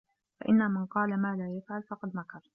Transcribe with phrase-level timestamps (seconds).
[0.39, 2.41] فَإِنَّ مَنْ قَالَ مَا لَا يَفْعَلُ فَقَدْ مَكَرَ